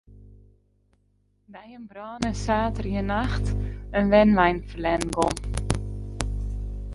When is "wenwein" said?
4.13-4.57